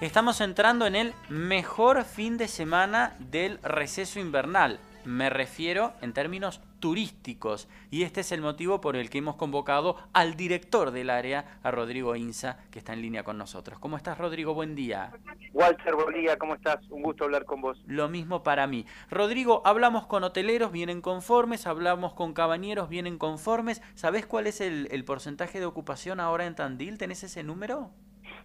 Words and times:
Estamos 0.00 0.40
entrando 0.40 0.86
en 0.86 0.94
el 0.94 1.12
mejor 1.28 2.04
fin 2.04 2.36
de 2.36 2.46
semana 2.46 3.16
del 3.18 3.58
receso 3.64 4.20
invernal. 4.20 4.78
Me 5.04 5.28
refiero 5.28 5.92
en 6.00 6.12
términos 6.12 6.60
turísticos 6.78 7.68
y 7.90 8.04
este 8.04 8.20
es 8.20 8.30
el 8.30 8.40
motivo 8.40 8.80
por 8.80 8.94
el 8.94 9.10
que 9.10 9.18
hemos 9.18 9.34
convocado 9.34 9.96
al 10.12 10.36
director 10.36 10.92
del 10.92 11.10
área, 11.10 11.58
a 11.64 11.72
Rodrigo 11.72 12.14
Inza, 12.14 12.58
que 12.70 12.78
está 12.78 12.92
en 12.92 13.02
línea 13.02 13.24
con 13.24 13.38
nosotros. 13.38 13.80
¿Cómo 13.80 13.96
estás, 13.96 14.18
Rodrigo? 14.18 14.54
Buen 14.54 14.76
día. 14.76 15.10
Walter, 15.52 15.96
buen 15.96 16.14
día, 16.14 16.38
¿cómo 16.38 16.54
estás? 16.54 16.78
Un 16.90 17.02
gusto 17.02 17.24
hablar 17.24 17.44
con 17.44 17.60
vos. 17.60 17.82
Lo 17.88 18.08
mismo 18.08 18.44
para 18.44 18.68
mí. 18.68 18.86
Rodrigo, 19.10 19.62
hablamos 19.64 20.06
con 20.06 20.22
hoteleros, 20.22 20.70
vienen 20.70 21.00
conformes, 21.00 21.66
hablamos 21.66 22.12
con 22.12 22.34
cabañeros, 22.34 22.88
vienen 22.88 23.18
conformes. 23.18 23.82
¿Sabés 23.96 24.26
cuál 24.26 24.46
es 24.46 24.60
el, 24.60 24.86
el 24.92 25.04
porcentaje 25.04 25.58
de 25.58 25.66
ocupación 25.66 26.20
ahora 26.20 26.46
en 26.46 26.54
Tandil? 26.54 26.98
¿Tenés 26.98 27.24
ese 27.24 27.42
número? 27.42 27.90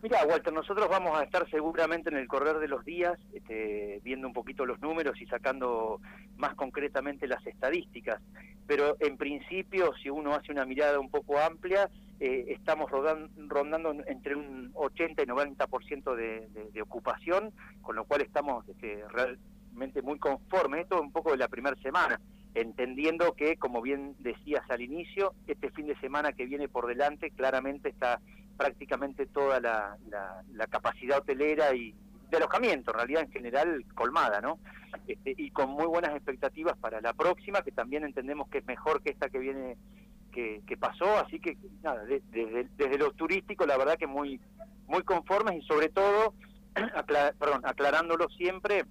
Mira, 0.00 0.24
Walter, 0.28 0.52
nosotros 0.52 0.88
vamos 0.88 1.18
a 1.18 1.24
estar 1.24 1.50
seguramente 1.50 2.08
en 2.08 2.16
el 2.16 2.28
correr 2.28 2.58
de 2.58 2.68
los 2.68 2.84
días 2.84 3.18
este, 3.32 4.00
viendo 4.04 4.28
un 4.28 4.32
poquito 4.32 4.64
los 4.64 4.80
números 4.80 5.20
y 5.20 5.26
sacando 5.26 6.00
más 6.36 6.54
concretamente 6.54 7.26
las 7.26 7.44
estadísticas, 7.44 8.22
pero 8.68 8.96
en 9.00 9.16
principio, 9.16 9.92
si 10.00 10.08
uno 10.08 10.34
hace 10.34 10.52
una 10.52 10.64
mirada 10.64 11.00
un 11.00 11.10
poco 11.10 11.40
amplia, 11.40 11.90
eh, 12.20 12.44
estamos 12.48 12.88
rondando 12.90 13.90
entre 14.06 14.36
un 14.36 14.70
80 14.74 15.22
y 15.22 15.26
90% 15.26 16.14
de, 16.14 16.48
de, 16.48 16.70
de 16.70 16.82
ocupación, 16.82 17.52
con 17.82 17.96
lo 17.96 18.04
cual 18.04 18.20
estamos 18.20 18.68
este, 18.68 19.02
realmente 19.08 20.00
muy 20.02 20.20
conformes. 20.20 20.82
Esto 20.82 20.96
es 20.96 21.00
un 21.00 21.12
poco 21.12 21.32
de 21.32 21.38
la 21.38 21.48
primera 21.48 21.76
semana 21.82 22.20
entendiendo 22.54 23.34
que, 23.34 23.56
como 23.56 23.82
bien 23.82 24.16
decías 24.18 24.68
al 24.68 24.80
inicio, 24.80 25.34
este 25.46 25.70
fin 25.70 25.86
de 25.86 25.98
semana 26.00 26.32
que 26.32 26.46
viene 26.46 26.68
por 26.68 26.86
delante 26.86 27.30
claramente 27.30 27.88
está 27.88 28.20
prácticamente 28.58 29.26
toda 29.26 29.60
la, 29.60 29.96
capacidad 30.68 31.18
hotelera 31.18 31.74
y 31.74 31.94
de 32.30 32.36
alojamiento, 32.36 32.90
en 32.90 32.96
realidad 32.96 33.22
en 33.22 33.30
general 33.30 33.84
colmada, 33.94 34.42
¿no? 34.42 34.58
Este, 35.06 35.34
y 35.36 35.50
con 35.50 35.70
muy 35.70 35.86
buenas 35.86 36.14
expectativas 36.14 36.76
para 36.76 37.00
la 37.00 37.14
próxima, 37.14 37.62
que 37.62 37.72
también 37.72 38.04
entendemos 38.04 38.48
que 38.50 38.58
es 38.58 38.66
mejor 38.66 39.00
que 39.00 39.10
esta 39.10 39.30
que 39.30 39.38
viene, 39.38 39.78
que, 40.32 40.76
pasó, 40.78 41.18
así 41.18 41.40
que 41.40 41.56
nada, 41.82 42.04
desde, 42.04 42.68
desde 42.76 42.98
lo 42.98 43.10
turístico 43.12 43.66
la 43.66 43.76
verdad 43.76 43.98
que 43.98 44.06
muy, 44.06 44.40
muy 44.86 45.02
conformes 45.02 45.56
y 45.56 45.66
sobre 45.66 45.88
todo, 45.88 46.34
perdón, 47.38 47.62
aclarándolo 47.64 48.28
siempre, 48.28 48.84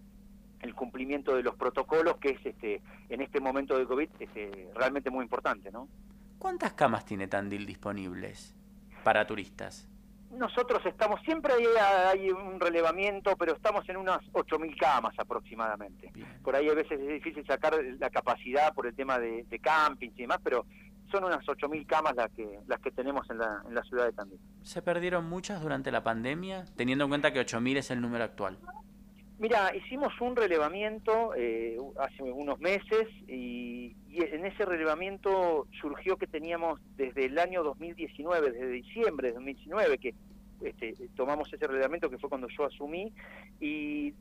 el 0.61 0.73
cumplimiento 0.73 1.35
de 1.35 1.43
los 1.43 1.55
protocolos, 1.55 2.17
que 2.17 2.31
es 2.31 2.45
este 2.45 2.81
en 3.09 3.21
este 3.21 3.39
momento 3.39 3.77
de 3.77 3.85
COVID 3.85 4.09
este, 4.19 4.69
realmente 4.73 5.09
muy 5.11 5.23
importante, 5.23 5.71
¿no? 5.71 5.87
¿Cuántas 6.39 6.73
camas 6.73 7.05
tiene 7.05 7.27
Tandil 7.27 7.65
disponibles 7.65 8.56
para 9.07 9.25
turistas? 9.25 9.87
Nosotros 10.31 10.85
estamos, 10.85 11.21
siempre 11.21 11.53
hay, 12.11 12.29
un 12.29 12.59
relevamiento, 12.59 13.37
pero 13.37 13.53
estamos 13.53 13.87
en 13.87 13.95
unas 13.95 14.19
8.000 14.33 14.77
camas 14.77 15.17
aproximadamente. 15.17 16.11
Por 16.43 16.57
ahí 16.57 16.67
a 16.67 16.73
veces 16.73 16.99
es 16.99 17.07
difícil 17.07 17.47
sacar 17.47 17.73
la 17.99 18.09
capacidad 18.09 18.73
por 18.73 18.85
el 18.85 18.93
tema 18.93 19.17
de, 19.17 19.45
de 19.45 19.59
camping 19.59 20.09
y 20.09 20.23
demás, 20.23 20.39
pero 20.43 20.65
son 21.09 21.23
unas 21.23 21.45
8.000 21.45 21.87
camas 21.87 22.17
las 22.17 22.29
que, 22.33 22.59
las 22.67 22.81
que 22.81 22.91
tenemos 22.91 23.25
en 23.29 23.37
la, 23.37 23.63
en 23.65 23.75
la 23.75 23.83
ciudad 23.83 24.03
de 24.07 24.11
Tandil. 24.11 24.39
¿Se 24.61 24.81
perdieron 24.81 25.23
muchas 25.23 25.61
durante 25.61 25.89
la 25.89 26.03
pandemia, 26.03 26.65
teniendo 26.75 27.05
en 27.05 27.11
cuenta 27.11 27.31
que 27.31 27.39
8.000 27.39 27.77
es 27.77 27.91
el 27.91 28.01
número 28.01 28.25
actual? 28.25 28.57
Mira, 29.39 29.75
hicimos 29.75 30.19
un 30.19 30.35
relevamiento 30.35 31.35
eh, 31.35 31.77
hace 31.99 32.23
unos 32.23 32.59
meses 32.59 33.07
y, 33.27 33.95
en 34.09 34.47
ese 34.47 34.65
relevamiento 34.65 35.67
surgió 35.79 36.17
que 36.17 36.25
teníamos 36.25 36.79
desde 36.95 37.25
el 37.25 37.37
año 37.37 37.63
2019, 37.63 38.51
desde 38.51 38.67
diciembre 38.69 39.27
de 39.27 39.33
2019, 39.35 39.99
que 39.99 40.15
este, 40.61 40.95
tomamos 41.15 41.53
ese 41.53 41.67
relevamiento 41.67 42.09
que 42.09 42.17
fue 42.17 42.27
cuando 42.27 42.47
yo 42.47 42.65
asumí 42.65 43.13
y 43.59 44.15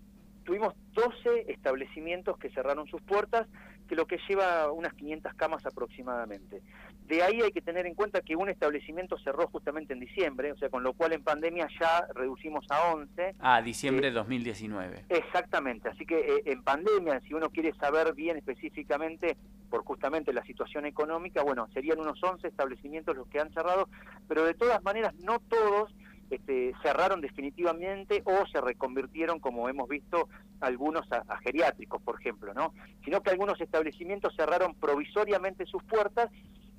tuvimos 0.46 0.74
12 0.94 1.52
establecimientos 1.52 2.38
que 2.38 2.48
cerraron 2.50 2.86
sus 2.86 3.02
puertas, 3.02 3.46
que 3.88 3.96
lo 3.96 4.06
que 4.06 4.18
lleva 4.28 4.72
unas 4.72 4.94
500 4.94 5.34
camas 5.34 5.66
aproximadamente. 5.66 6.62
De 7.06 7.22
ahí 7.22 7.40
hay 7.40 7.52
que 7.52 7.60
tener 7.60 7.86
en 7.86 7.94
cuenta 7.94 8.20
que 8.20 8.34
un 8.34 8.48
establecimiento 8.48 9.16
cerró 9.18 9.46
justamente 9.48 9.92
en 9.92 10.00
diciembre, 10.00 10.50
o 10.52 10.56
sea, 10.56 10.70
con 10.70 10.82
lo 10.82 10.92
cual 10.92 11.12
en 11.12 11.22
pandemia 11.22 11.68
ya 11.78 12.06
reducimos 12.14 12.64
a 12.70 12.92
11. 12.92 13.36
Ah, 13.38 13.62
diciembre 13.62 14.08
de 14.08 14.12
2019. 14.12 15.04
Exactamente, 15.08 15.88
así 15.88 16.04
que 16.04 16.18
eh, 16.18 16.42
en 16.46 16.62
pandemia, 16.62 17.20
si 17.20 17.34
uno 17.34 17.50
quiere 17.50 17.72
saber 17.74 18.14
bien 18.14 18.36
específicamente 18.36 19.36
por 19.70 19.84
justamente 19.84 20.32
la 20.32 20.44
situación 20.44 20.86
económica, 20.86 21.42
bueno, 21.42 21.68
serían 21.72 22.00
unos 22.00 22.22
11 22.22 22.46
establecimientos 22.48 23.16
los 23.16 23.28
que 23.28 23.40
han 23.40 23.52
cerrado, 23.52 23.88
pero 24.26 24.44
de 24.44 24.54
todas 24.54 24.82
maneras 24.82 25.14
no 25.16 25.38
todos 25.40 25.92
este, 26.30 26.72
cerraron 26.82 27.20
definitivamente 27.20 28.22
o 28.24 28.46
se 28.46 28.60
reconvirtieron, 28.60 29.38
como 29.38 29.68
hemos 29.68 29.88
visto, 29.88 30.28
algunos 30.60 31.06
a, 31.12 31.38
geriátricos, 31.38 32.02
por 32.02 32.20
ejemplo, 32.20 32.52
¿no? 32.54 32.72
Sino 33.04 33.22
que 33.22 33.30
algunos 33.30 33.60
establecimientos 33.60 34.34
cerraron 34.36 34.74
provisoriamente 34.74 35.66
sus 35.66 35.82
puertas 35.84 36.30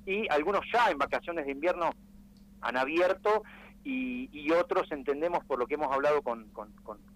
y 0.04 0.26
algunos 0.30 0.62
ya 0.72 0.90
en 0.90 0.98
vacaciones 0.98 1.46
de 1.46 1.52
invierno 1.52 1.90
han 2.60 2.76
abierto 2.76 3.42
y, 3.84 4.50
otros 4.50 4.90
entendemos 4.90 5.44
por 5.44 5.58
lo 5.58 5.66
que 5.66 5.74
hemos 5.74 5.92
hablado 5.92 6.22
con, 6.22 6.50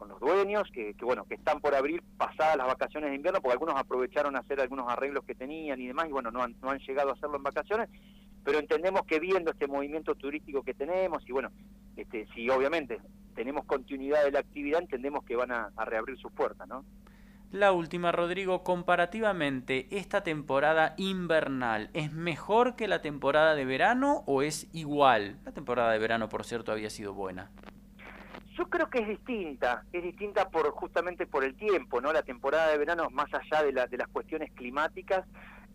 los 0.07 0.21
dueños 0.21 0.69
que, 0.73 0.95
bueno 1.03 1.25
que 1.25 1.35
están 1.35 1.61
por 1.61 1.75
abrir 1.75 2.03
pasadas 2.17 2.57
las 2.57 2.67
vacaciones 2.67 3.11
de 3.11 3.17
invierno 3.17 3.41
porque 3.41 3.55
algunos 3.55 3.77
aprovecharon 3.77 4.37
a 4.37 4.41
hacer 4.41 4.61
algunos 4.61 4.89
arreglos 4.89 5.25
que 5.25 5.35
tenían 5.35 5.81
y 5.81 5.87
demás 5.89 6.07
y 6.09 6.13
bueno 6.13 6.31
no 6.31 6.43
han, 6.43 6.55
no 6.63 6.71
han 6.71 6.79
llegado 6.79 7.11
a 7.11 7.13
hacerlo 7.15 7.37
en 7.37 7.43
vacaciones 7.43 7.89
pero 8.45 8.59
entendemos 8.59 9.03
que 9.07 9.19
viendo 9.19 9.51
este 9.51 9.67
movimiento 9.67 10.15
turístico 10.15 10.63
que 10.63 10.75
tenemos 10.75 11.23
y 11.27 11.33
bueno 11.33 11.51
este, 11.97 12.27
si 12.35 12.49
obviamente 12.49 13.01
tenemos 13.35 13.65
continuidad 13.65 14.25
de 14.25 14.33
la 14.33 14.41
actividad, 14.41 14.81
entendemos 14.81 15.25
que 15.25 15.37
van 15.37 15.53
a, 15.53 15.71
reabrir 15.85 16.19
sus 16.19 16.33
puertas, 16.33 16.67
¿no? 16.69 16.85
La 17.51 17.73
última, 17.73 18.13
Rodrigo, 18.13 18.63
comparativamente, 18.63 19.87
¿esta 19.91 20.23
temporada 20.23 20.95
invernal 20.97 21.91
es 21.93 22.11
mejor 22.11 22.77
que 22.77 22.89
la 22.89 23.03
temporada 23.03 23.55
de 23.55 23.67
verano 23.67 24.25
o 24.27 24.41
es 24.41 24.69
igual? 24.73 25.39
La 25.45 25.53
temporada 25.53 25.93
de 25.93 25.99
verano, 25.99 26.31
por 26.31 26.45
cierto, 26.45 26.73
había 26.73 26.89
sido 26.89 27.13
buena. 27.13 27.51
Yo 28.57 28.69
creo 28.71 28.89
que 28.89 29.01
es 29.01 29.09
distinta, 29.09 29.85
es 29.93 30.03
distinta 30.03 30.49
por 30.49 30.71
justamente 30.71 31.27
por 31.27 31.45
el 31.45 31.55
tiempo, 31.55 32.01
¿no? 32.01 32.13
La 32.13 32.23
temporada 32.23 32.71
de 32.71 32.79
verano, 32.79 33.11
más 33.11 33.29
allá 33.35 33.63
de, 33.63 33.73
de 33.73 33.97
las 33.99 34.09
cuestiones 34.09 34.51
climáticas, 34.53 35.27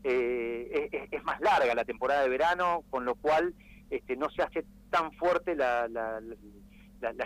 eh, 0.03 0.89
es, 0.91 1.07
es, 1.11 1.23
más 1.23 1.39
larga 1.41 1.75
la 1.75 1.85
temporada 1.85 2.21
de 2.21 2.29
verano, 2.29 2.83
con 2.89 3.05
lo 3.05 3.15
cual 3.15 3.53
este, 3.89 4.15
no 4.15 4.29
se 4.29 4.41
hace 4.41 4.65
tan 4.89 5.11
fuerte 5.13 5.55
la, 5.55 5.87
la, 5.87 6.19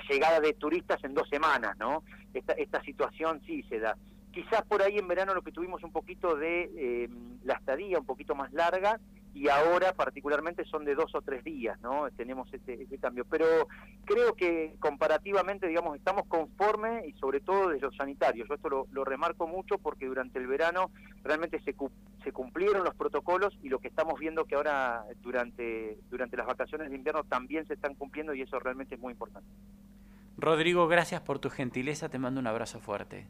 llegada 0.10 0.40
de 0.40 0.54
turistas 0.54 1.04
en 1.04 1.14
dos 1.14 1.28
semanas, 1.30 1.78
¿no? 1.78 2.04
Esta, 2.34 2.54
esta 2.54 2.82
situación 2.82 3.42
sí 3.46 3.64
se 3.64 3.80
da. 3.80 3.98
Quizás 4.32 4.64
por 4.64 4.82
ahí 4.82 4.98
en 4.98 5.08
verano 5.08 5.34
lo 5.34 5.42
que 5.42 5.52
tuvimos 5.52 5.84
un 5.84 5.92
poquito 5.92 6.36
de 6.36 6.70
eh, 6.76 7.10
la 7.44 7.56
estadía 7.56 8.00
un 8.00 8.06
poquito 8.06 8.36
más 8.36 8.52
larga 8.54 9.00
y 9.34 9.48
ahora 9.48 9.94
particularmente 9.94 10.66
son 10.66 10.84
de 10.86 10.96
dos 10.96 11.16
o 11.16 11.22
tres 11.22 11.44
días, 11.44 11.80
¿no? 11.82 12.10
Tenemos 12.12 12.54
ese, 12.54 12.84
ese 12.84 12.98
cambio. 12.98 13.26
Pero 13.26 13.46
creo 14.06 14.36
que 14.36 14.76
comparativamente, 14.80 15.68
digamos, 15.68 15.96
estamos 15.96 16.28
conformes 16.28 17.08
y 17.08 17.14
sobre 17.14 17.40
todo 17.40 17.70
de 17.70 17.80
los 17.80 17.96
sanitarios. 17.96 18.48
Yo 18.50 18.56
esto 18.56 18.70
lo, 18.70 18.88
lo 18.92 19.06
remarco 19.06 19.48
mucho 19.48 19.78
porque 19.78 20.06
durante 20.06 20.40
el 20.40 20.48
verano 20.48 20.92
realmente 21.24 21.62
se, 21.62 21.76
se 22.24 22.32
cumplieron 22.32 22.84
los 22.84 22.96
protocolos 22.96 23.58
y 23.62 23.70
lo 23.70 23.80
que 23.80 23.88
estamos 23.88 24.20
viendo 24.20 24.46
que 24.46 24.56
ahora 24.56 25.06
durante, 25.22 25.98
durante 26.10 26.36
las 26.38 26.48
vacaciones 26.48 26.90
de 26.90 26.96
invierno 26.96 27.24
también 27.24 27.66
se 27.68 27.74
están 27.74 27.96
cumpliendo 27.96 28.34
y 28.34 28.42
eso 28.42 28.60
realmente 28.60 28.96
es 28.96 29.02
muy 29.02 29.14
importante. 29.14 29.50
Rodrigo, 30.38 30.88
gracias 30.88 31.22
por 31.22 31.40
tu 31.40 31.50
gentileza, 31.50 32.10
te 32.10 32.20
mando 32.20 32.40
un 32.40 32.48
abrazo 32.48 32.80
fuerte. 32.80 33.28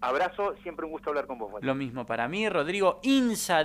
Abrazo, 0.00 0.54
siempre 0.62 0.84
un 0.84 0.92
gusto 0.92 1.08
hablar 1.10 1.26
con 1.26 1.38
vos. 1.38 1.50
Lo 1.62 1.74
mismo 1.74 2.04
para 2.04 2.28
mí, 2.28 2.48
Rodrigo 2.48 3.00
Insa. 3.02 3.64